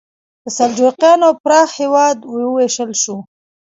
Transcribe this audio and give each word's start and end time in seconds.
د 0.43 0.45
سلجوقیانو 0.57 1.27
پراخ 1.43 1.69
هېواد 1.81 2.17
وویشل 2.35 2.91
شو. 3.01 3.17